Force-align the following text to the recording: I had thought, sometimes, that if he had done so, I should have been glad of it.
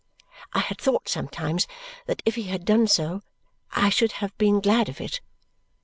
I 0.53 0.61
had 0.61 0.79
thought, 0.81 1.07
sometimes, 1.07 1.67
that 2.07 2.23
if 2.25 2.33
he 2.33 2.45
had 2.45 2.65
done 2.65 2.87
so, 2.87 3.21
I 3.71 3.89
should 3.91 4.13
have 4.13 4.35
been 4.39 4.59
glad 4.59 4.89
of 4.89 4.99
it. 4.99 5.21